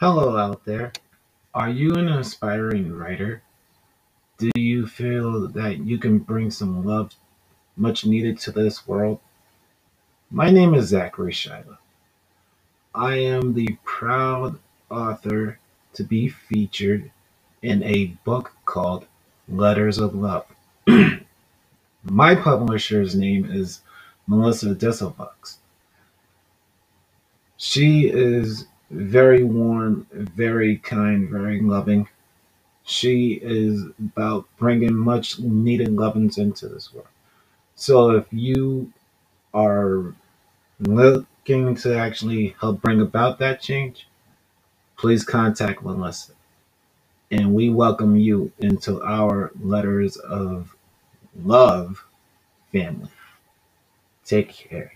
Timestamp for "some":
6.52-6.84